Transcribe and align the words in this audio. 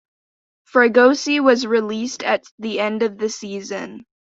Fregosi 0.65 1.39
was 1.39 1.67
released 1.67 2.23
at 2.23 2.41
the 2.57 2.79
end 2.79 3.03
of 3.03 3.19
the 3.19 3.29
season. 3.29 4.03